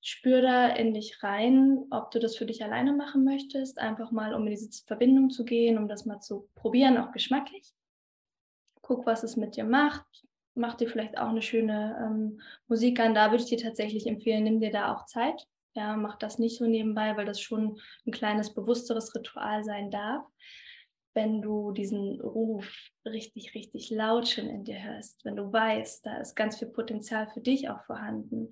[0.00, 4.34] spür da in dich rein, ob du das für dich alleine machen möchtest, einfach mal
[4.34, 7.72] um in diese Verbindung zu gehen, um das mal zu probieren, auch geschmacklich.
[8.82, 10.06] Guck, was es mit dir macht.
[10.54, 13.14] Mach dir vielleicht auch eine schöne ähm, Musik an.
[13.14, 15.46] Da würde ich dir tatsächlich empfehlen, nimm dir da auch Zeit.
[15.74, 20.24] Ja, mach das nicht so nebenbei, weil das schon ein kleines, bewussteres Ritual sein darf
[21.18, 22.70] wenn du diesen Ruf
[23.04, 27.26] richtig, richtig laut schon in dir hörst, wenn du weißt, da ist ganz viel Potenzial
[27.26, 28.50] für dich auch vorhanden,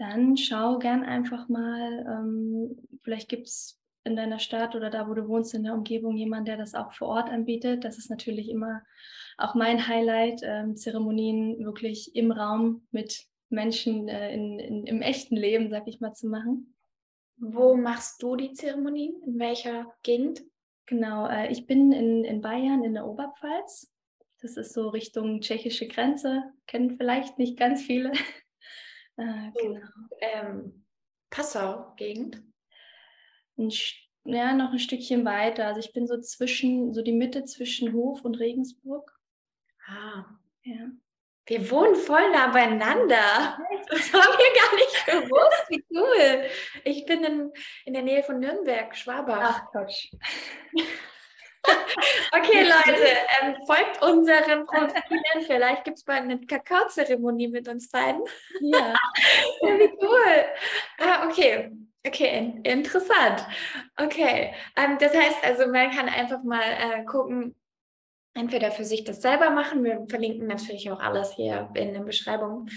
[0.00, 5.12] dann schau gern einfach mal, ähm, vielleicht gibt es in deiner Stadt oder da, wo
[5.12, 7.84] du wohnst, in der Umgebung jemand, der das auch vor Ort anbietet.
[7.84, 8.82] Das ist natürlich immer
[9.36, 15.36] auch mein Highlight, ähm, Zeremonien wirklich im Raum mit Menschen äh, in, in, im echten
[15.36, 16.74] Leben, sag ich mal, zu machen.
[17.36, 19.22] Wo machst du die Zeremonien?
[19.26, 20.42] In welcher Gegend?
[20.86, 23.92] Genau, äh, ich bin in, in Bayern in der Oberpfalz.
[24.40, 28.12] Das ist so Richtung tschechische Grenze, kennen vielleicht nicht ganz viele.
[29.20, 29.86] Äh, genau.
[30.20, 30.84] Ähm,
[31.30, 32.42] Passau-Gegend?
[34.24, 35.66] Ja, noch ein Stückchen weiter.
[35.66, 39.18] Also ich bin so zwischen, so die Mitte zwischen Hof und Regensburg.
[39.86, 40.24] Ah.
[40.62, 40.90] Ja.
[41.46, 43.58] Wir wohnen voll nah beieinander.
[43.88, 45.64] Das haben wir gar nicht gewusst.
[45.68, 46.48] Wie cool.
[46.84, 47.52] Ich bin in,
[47.86, 49.62] in der Nähe von Nürnberg, Schwabach.
[49.64, 50.12] Ach, Quatsch.
[52.32, 53.06] okay, Leute,
[53.40, 55.46] ähm, folgt unseren Profilen.
[55.46, 58.22] Vielleicht gibt es bald eine Kakaozeremonie mit uns beiden.
[58.60, 58.94] Ja.
[59.62, 60.44] Wie cool.
[60.98, 61.70] Ah, okay.
[62.06, 63.46] Okay, interessant.
[63.98, 67.54] Okay, ähm, das heißt also, man kann einfach mal äh, gucken,
[68.32, 72.68] entweder für sich das selber machen, wir verlinken natürlich auch alles hier in der Beschreibung,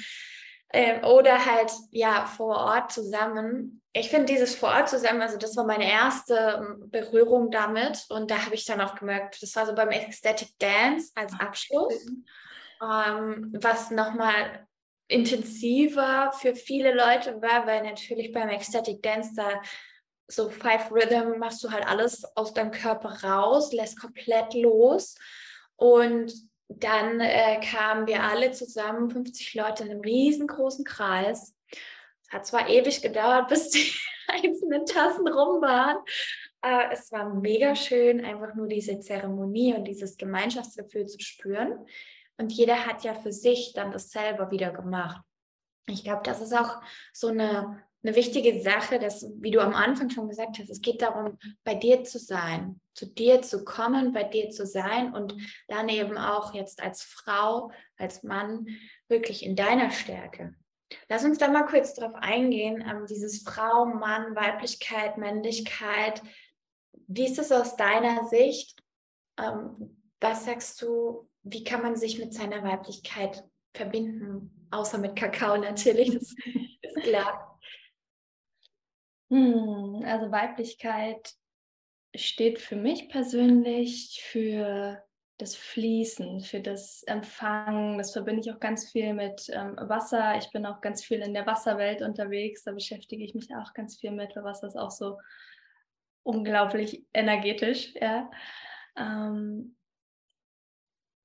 [0.69, 3.82] äh, oder halt ja vor Ort zusammen.
[3.95, 8.31] Ich finde dieses vor Ort zusammen, also das war meine erste ähm, Berührung damit und
[8.31, 11.93] da habe ich dann auch gemerkt, das war so beim Ecstatic Dance als Abschluss,
[12.81, 14.67] ähm, was nochmal
[15.07, 19.61] intensiver für viele Leute war, weil natürlich beim Ecstatic Dance da
[20.27, 25.15] so Five Rhythm machst du halt alles aus deinem Körper raus, lässt komplett los.
[25.75, 26.33] Und
[26.69, 31.53] dann äh, kamen wir alle zusammen, 50 Leute in einem riesengroßen Kreis.
[32.33, 33.91] Hat zwar ewig gedauert, bis die
[34.27, 35.97] einzelnen Tassen rum waren,
[36.61, 41.85] aber es war mega schön, einfach nur diese Zeremonie und dieses Gemeinschaftsgefühl zu spüren.
[42.37, 45.21] Und jeder hat ja für sich dann das selber wieder gemacht.
[45.87, 50.09] Ich glaube, das ist auch so eine eine wichtige Sache, dass, wie du am Anfang
[50.09, 54.23] schon gesagt hast, es geht darum, bei dir zu sein, zu dir zu kommen, bei
[54.23, 55.35] dir zu sein und
[55.69, 58.67] dann eben auch jetzt als Frau, als Mann
[59.07, 60.53] wirklich in deiner Stärke.
[61.09, 66.21] Lass uns da mal kurz drauf eingehen, ähm, dieses Frau, Mann, Weiblichkeit, Männlichkeit.
[67.07, 68.81] Wie ist es aus deiner Sicht?
[69.37, 74.67] Ähm, was sagst du, wie kann man sich mit seiner Weiblichkeit verbinden?
[74.71, 76.33] Außer mit Kakao natürlich, das
[76.81, 77.59] ist klar.
[79.29, 81.33] Hm, also Weiblichkeit
[82.15, 85.03] steht für mich persönlich für
[85.37, 87.97] das Fließen, für das Empfangen.
[87.97, 90.37] Das verbinde ich auch ganz viel mit ähm, Wasser.
[90.37, 92.63] Ich bin auch ganz viel in der Wasserwelt unterwegs.
[92.63, 95.17] Da beschäftige ich mich auch ganz viel mit, weil Wasser ist auch so
[96.23, 97.93] unglaublich energetisch.
[97.99, 98.29] Ja.
[98.95, 99.75] Ähm,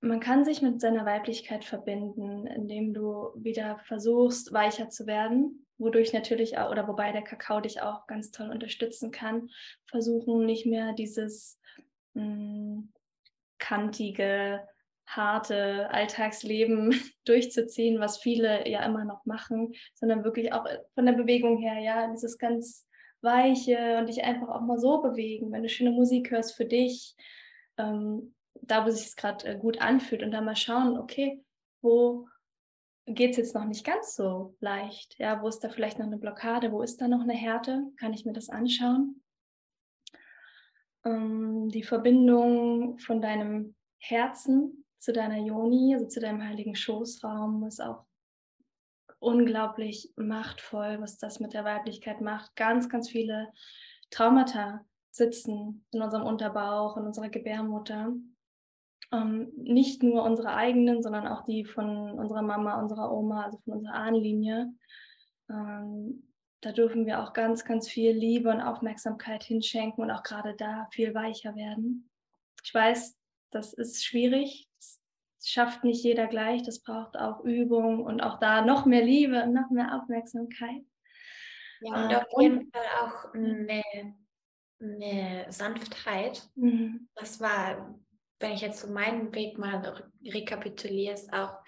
[0.01, 6.13] man kann sich mit seiner Weiblichkeit verbinden, indem du wieder versuchst, weicher zu werden, wodurch
[6.13, 9.51] natürlich auch, oder wobei der Kakao dich auch ganz toll unterstützen kann,
[9.87, 11.61] versuchen nicht mehr dieses
[12.15, 12.93] mh, hm,
[13.59, 14.67] kantige,
[15.07, 16.95] harte Alltagsleben
[17.25, 22.07] durchzuziehen, was viele ja immer noch machen, sondern wirklich auch von der Bewegung her, ja,
[22.09, 22.87] dieses ganz
[23.21, 27.17] weiche und dich einfach auch mal so bewegen, wenn du schöne Musik hörst für dich,
[27.77, 31.43] ähm, da wo sich es gerade äh, gut anfühlt und dann mal schauen, okay,
[31.81, 32.29] wo
[33.07, 35.19] geht es jetzt noch nicht ganz so leicht?
[35.19, 36.73] Ja, wo ist da vielleicht noch eine Blockade?
[36.73, 37.85] Wo ist da noch eine Härte?
[37.99, 39.23] Kann ich mir das anschauen?
[41.05, 47.81] Ähm, die Verbindung von deinem Herzen zu deiner Yoni, also zu deinem heiligen Schoßraum, ist
[47.81, 48.05] auch
[49.21, 52.55] unglaublich machtvoll, was das mit der Weiblichkeit macht.
[52.57, 53.53] Ganz, ganz viele
[54.11, 58.13] Traumata sitzen in unserem Unterbauch, in unserer Gebärmutter.
[59.11, 63.75] Ähm, nicht nur unsere eigenen, sondern auch die von unserer Mama, unserer Oma, also von
[63.75, 64.73] unserer Ahnenlinie.
[65.51, 66.28] Ähm,
[66.61, 70.89] da dürfen wir auch ganz, ganz viel Liebe und Aufmerksamkeit hinschenken und auch gerade da
[70.93, 72.11] viel weicher werden.
[72.65, 73.17] Ich weiß,
[73.51, 74.69] das ist schwierig.
[74.77, 75.01] Das
[75.49, 76.63] schafft nicht jeder gleich.
[76.63, 80.83] Das braucht auch Übung und auch da noch mehr Liebe und noch mehr Aufmerksamkeit.
[81.81, 83.83] Ja, und äh, auf jeden Fall auch eine,
[84.81, 86.49] eine Sanftheit.
[86.57, 87.09] Mhm.
[87.15, 87.95] Das war
[88.41, 91.59] wenn ich jetzt so meinen Weg mal rekapituliere, ist auch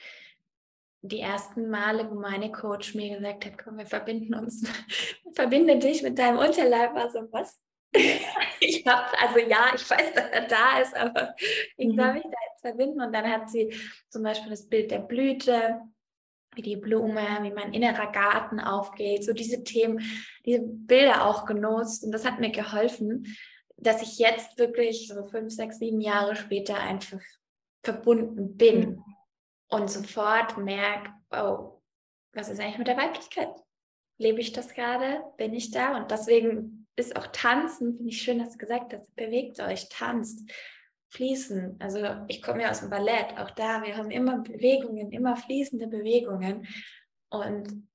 [1.03, 4.63] die ersten Male, wo meine Coach mir gesagt hat, komm, wir verbinden uns,
[5.35, 7.59] verbinde dich mit deinem Unterleib, war so was.
[8.61, 11.35] ich habe, also ja, ich weiß, dass er da ist, aber
[11.77, 11.97] mhm.
[11.97, 13.01] soll ich da jetzt verbinden?
[13.01, 13.75] Und dann hat sie
[14.11, 15.81] zum Beispiel das Bild der Blüte,
[16.55, 20.01] wie die Blume, wie mein innerer Garten aufgeht, so diese Themen,
[20.45, 23.27] diese Bilder auch genutzt und das hat mir geholfen,
[23.77, 27.21] dass ich jetzt wirklich so fünf, sechs, sieben Jahre später einfach
[27.83, 29.05] verbunden bin mhm.
[29.71, 31.81] Und sofort merke, oh,
[32.33, 33.55] was ist eigentlich mit der Weiblichkeit?
[34.19, 35.23] Lebe ich das gerade?
[35.37, 35.97] Bin ich da?
[35.97, 40.51] Und deswegen ist auch Tanzen, finde ich schön, dass du gesagt hast, bewegt euch, tanzt,
[41.11, 41.77] fließen.
[41.81, 45.87] Also ich komme ja aus dem Ballett, auch da, wir haben immer Bewegungen, immer fließende
[45.87, 46.67] Bewegungen.
[47.31, 47.89] Und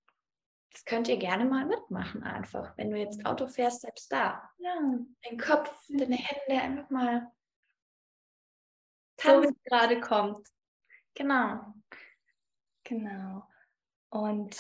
[0.72, 2.76] das könnt ihr gerne mal mitmachen einfach.
[2.78, 4.50] Wenn du jetzt Auto fährst, selbst da.
[4.58, 4.76] Ja.
[5.30, 7.32] Den Kopf, deine Hände einfach mal
[9.18, 9.44] tanzen.
[9.44, 10.48] So wie es gerade kommt.
[11.16, 11.74] Genau.
[12.84, 13.44] Genau.
[14.10, 14.56] Und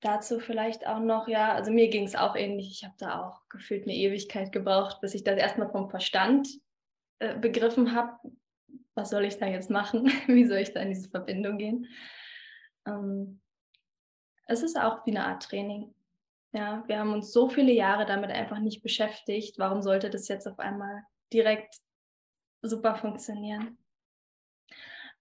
[0.00, 2.70] dazu vielleicht auch noch, ja, also mir ging es auch ähnlich.
[2.70, 6.48] Ich habe da auch gefühlt eine Ewigkeit gebraucht, bis ich das erstmal vom Verstand
[7.18, 8.18] äh, begriffen habe.
[8.94, 10.06] Was soll ich da jetzt machen?
[10.26, 11.86] Wie soll ich da in diese Verbindung gehen?
[12.86, 13.40] Ähm,
[14.46, 15.94] es ist auch wie eine Art Training.
[16.52, 19.58] Ja, wir haben uns so viele Jahre damit einfach nicht beschäftigt.
[19.58, 21.02] Warum sollte das jetzt auf einmal
[21.32, 21.76] direkt
[22.62, 23.76] super funktionieren?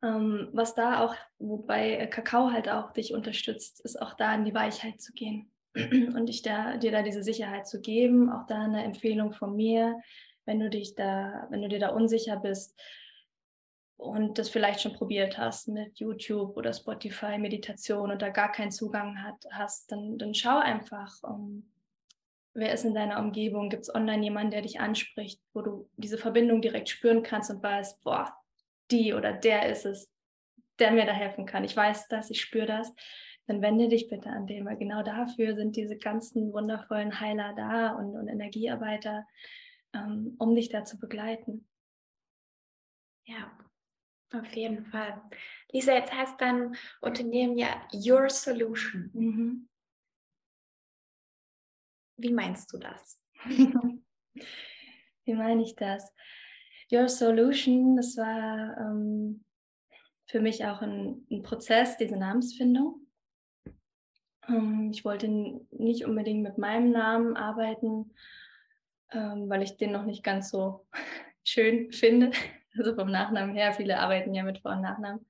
[0.03, 4.53] Ähm, was da auch, wobei Kakao halt auch dich unterstützt, ist auch da in die
[4.53, 8.31] Weichheit zu gehen und dich da, dir da diese Sicherheit zu geben.
[8.31, 9.99] Auch da eine Empfehlung von mir,
[10.45, 12.79] wenn du dich da, wenn du dir da unsicher bist,
[13.97, 18.71] und das vielleicht schon probiert hast mit YouTube oder Spotify Meditation und da gar keinen
[18.71, 21.67] Zugang hat, hast, dann, dann schau einfach, um,
[22.53, 26.17] wer ist in deiner Umgebung, gibt es online jemanden, der dich anspricht, wo du diese
[26.17, 28.35] Verbindung direkt spüren kannst und weißt, boah,
[28.91, 30.11] die oder der ist es,
[30.79, 31.63] der mir da helfen kann.
[31.63, 32.93] Ich weiß das, ich spüre das.
[33.47, 37.91] Dann wende dich bitte an den, weil genau dafür sind diese ganzen wundervollen Heiler da
[37.93, 39.25] und, und Energiearbeiter,
[39.93, 41.65] ähm, um dich da zu begleiten.
[43.25, 43.57] Ja,
[44.33, 45.21] auf jeden Fall.
[45.71, 49.09] Lisa, jetzt heißt dein Unternehmen ja Your Solution.
[49.13, 49.69] Mhm.
[52.17, 53.21] Wie meinst du das?
[53.45, 56.13] Wie meine ich das?
[56.91, 59.43] Your Solution, das war ähm,
[60.25, 63.07] für mich auch ein, ein, Prozess, diese Namensfindung.
[64.47, 68.13] Ähm, ich wollte nicht unbedingt mit meinem Namen arbeiten,
[69.11, 70.85] ähm, weil ich den noch nicht ganz so
[71.43, 72.31] schön finde
[72.77, 73.73] also vom Nachnamen her.
[73.73, 75.25] Viele arbeiten ja mit Vor- und Nachnamen.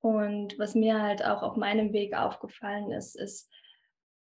[0.00, 3.50] Und was mir halt auch auf meinem Weg aufgefallen ist, ist,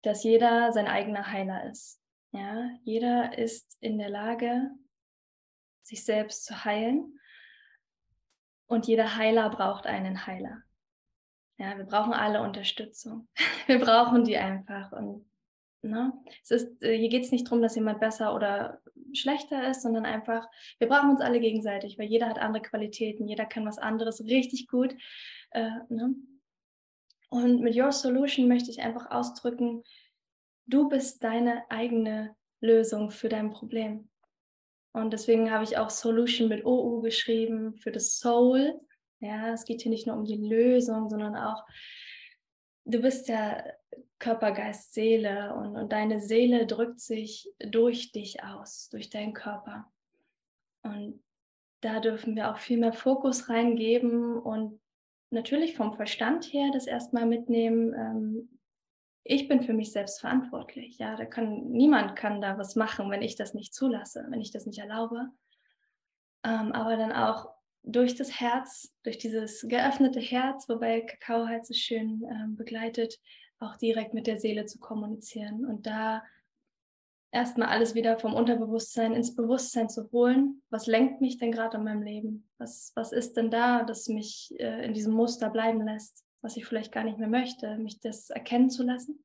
[0.02, 2.02] dass jeder sein eigener Heiler ist.
[2.32, 4.72] Ja, jeder ist in der Lage,
[5.88, 7.20] sich selbst zu heilen.
[8.68, 10.64] Und jeder Heiler braucht einen Heiler.
[11.58, 13.28] Ja, wir brauchen alle Unterstützung.
[13.68, 14.94] Wir brauchen die einfach.
[14.94, 15.28] Und
[15.84, 16.12] Ne?
[16.44, 18.82] Es ist, äh, hier geht es nicht darum, dass jemand besser oder
[19.14, 20.48] schlechter ist, sondern einfach,
[20.80, 24.68] wir brauchen uns alle gegenseitig, weil jeder hat andere Qualitäten, jeder kann was anderes richtig
[24.68, 24.96] gut.
[25.52, 26.16] Äh, ne?
[27.30, 29.84] Und mit Your Solution möchte ich einfach ausdrücken,
[30.66, 34.10] du bist deine eigene Lösung für dein Problem.
[34.98, 38.80] Und deswegen habe ich auch Solution mit OU geschrieben für das Soul,
[39.20, 41.64] Ja, es geht hier nicht nur um die Lösung, sondern auch,
[42.86, 43.64] du bist ja
[44.20, 49.86] Körper, Geist, Seele und, und deine Seele drückt sich durch dich aus, durch deinen Körper.
[50.82, 51.24] Und
[51.82, 54.80] da dürfen wir auch viel mehr Fokus reingeben und
[55.30, 57.94] natürlich vom Verstand her das erstmal mitnehmen.
[57.94, 58.57] Ähm,
[59.30, 60.98] ich bin für mich selbst verantwortlich.
[60.98, 64.52] Ja, da kann niemand kann da was machen, wenn ich das nicht zulasse, wenn ich
[64.52, 65.30] das nicht erlaube.
[66.44, 67.50] Ähm, aber dann auch
[67.84, 73.20] durch das Herz, durch dieses geöffnete Herz, wobei Kakao halt so schön ähm, begleitet,
[73.60, 76.24] auch direkt mit der Seele zu kommunizieren und da
[77.32, 80.62] erstmal alles wieder vom Unterbewusstsein ins Bewusstsein zu holen.
[80.70, 82.50] Was lenkt mich denn gerade in meinem Leben?
[82.58, 86.66] Was, was ist denn da, das mich äh, in diesem Muster bleiben lässt, was ich
[86.66, 89.22] vielleicht gar nicht mehr möchte, mich das erkennen zu lassen?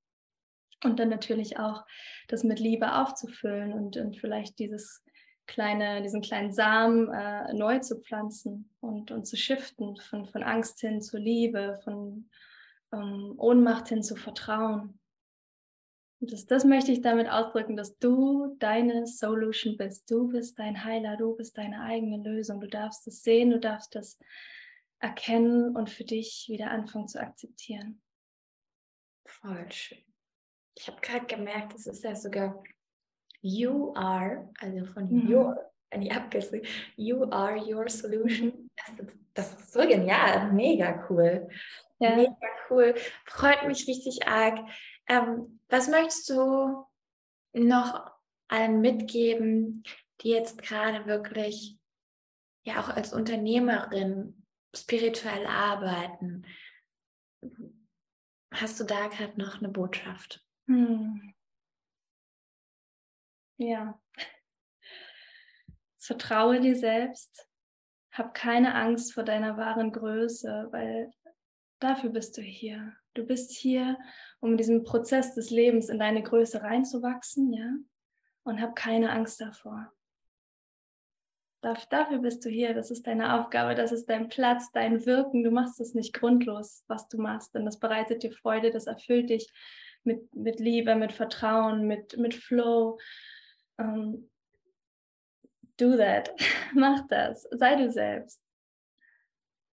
[0.83, 1.87] Und dann natürlich auch
[2.27, 5.05] das mit Liebe aufzufüllen und, und vielleicht dieses
[5.47, 10.81] kleine, diesen kleinen Samen äh, neu zu pflanzen und, und zu shiften, von, von Angst
[10.81, 12.29] hin zu Liebe, von
[12.93, 14.99] ähm, Ohnmacht hin zu Vertrauen.
[16.19, 20.11] Und das, das möchte ich damit ausdrücken, dass du deine Solution bist.
[20.11, 22.61] Du bist dein Heiler, du bist deine eigene Lösung.
[22.61, 24.19] Du darfst es sehen, du darfst das
[25.03, 28.01] erkennen und für dich wieder anfangen zu akzeptieren.
[29.27, 30.05] Voll schön.
[30.77, 32.63] Ich habe gerade gemerkt, es ist ja sogar
[33.41, 35.29] You are, also von mhm.
[35.29, 38.71] Your, wenn ich abgeschrieben, You are your solution.
[38.97, 41.49] Das, das, ist so genial, mega cool.
[41.99, 42.17] Ja.
[42.17, 42.37] Mega
[42.71, 42.95] cool.
[43.27, 44.69] Freut mich richtig arg.
[45.09, 46.87] Ähm, was möchtest du
[47.53, 48.13] noch
[48.49, 49.83] allen mitgeben,
[50.21, 51.79] die jetzt gerade wirklich
[52.65, 54.42] ja auch als Unternehmerin
[54.75, 56.47] spirituell arbeiten?
[58.53, 60.45] Hast du da gerade noch eine Botschaft?
[60.67, 61.35] Hm.
[63.59, 64.01] Ja.
[65.99, 67.49] Vertraue dir selbst.
[68.13, 71.11] Hab keine Angst vor deiner wahren Größe, weil
[71.79, 72.95] dafür bist du hier.
[73.15, 73.99] Du bist hier,
[74.41, 77.71] um in diesem Prozess des Lebens in deine Größe reinzuwachsen, ja?
[78.45, 79.93] Und hab keine Angst davor.
[81.63, 85.45] Dafür bist du hier, das ist deine Aufgabe, das ist dein Platz, dein Wirken.
[85.45, 89.31] Du machst es nicht grundlos, was du machst, denn das bereitet dir Freude, das erfüllt
[89.31, 89.49] dich
[90.03, 92.99] mit, mit Liebe, mit Vertrauen, mit, mit Flow,
[93.79, 94.31] um, ähm,
[95.77, 96.35] do that.
[96.75, 97.47] Mach das.
[97.53, 98.43] Sei du selbst.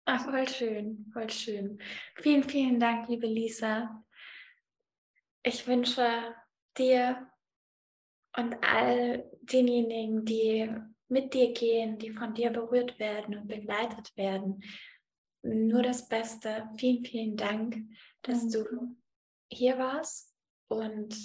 [0.05, 1.79] Ach, voll schön, voll schön.
[2.15, 4.03] Vielen, vielen Dank, liebe Lisa.
[5.43, 6.35] Ich wünsche
[6.77, 7.29] dir
[8.35, 10.69] und all denjenigen, die
[11.09, 14.63] mit dir gehen, die von dir berührt werden und begleitet werden,
[15.43, 16.69] nur das Beste.
[16.77, 17.77] Vielen, vielen Dank,
[18.21, 18.69] dass Danke.
[18.69, 18.97] du
[19.49, 20.33] hier warst.
[20.67, 21.15] Und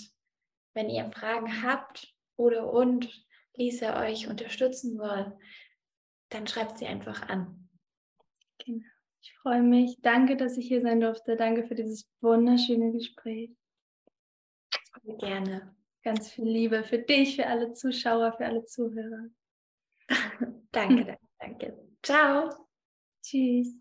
[0.75, 3.11] wenn ihr Fragen habt oder und
[3.55, 5.33] Lisa euch unterstützen wollen,
[6.31, 7.69] dann schreibt sie einfach an.
[8.65, 8.87] Genau.
[9.21, 10.01] Ich freue mich.
[10.01, 11.37] Danke, dass ich hier sein durfte.
[11.37, 13.51] Danke für dieses wunderschöne Gespräch.
[15.05, 15.77] Gerne.
[16.03, 19.29] Ganz viel Liebe für dich, für alle Zuschauer, für alle Zuhörer.
[20.73, 21.79] danke, danke, danke.
[22.03, 22.51] Ciao.
[23.23, 23.79] Tschüss.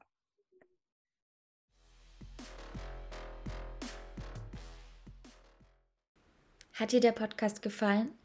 [6.74, 8.18] Hat dir der Podcast gefallen?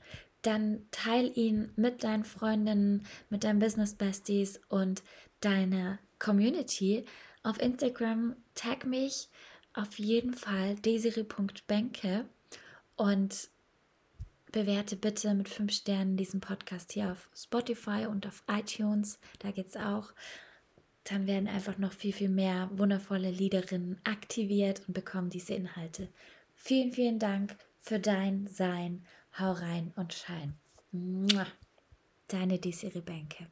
[0.47, 5.03] dann teil ihn mit deinen Freundinnen, mit deinen Business Besties und
[5.41, 7.05] deiner Community.
[7.43, 9.29] Auf Instagram tag mich
[9.75, 12.27] auf jeden Fall desiri.benke
[12.95, 13.51] und
[14.57, 19.19] bewerte bitte mit fünf Sternen diesen Podcast hier auf Spotify und auf iTunes.
[19.41, 20.15] Da geht es auch.
[21.05, 26.09] Dann werden einfach noch viel, viel mehr wundervolle Liederinnen aktiviert und bekommen diese Inhalte.
[26.55, 29.05] Vielen, vielen Dank für dein Sein
[29.39, 30.55] Hau rein und schein.
[32.29, 33.49] Deine Desiree Bänke.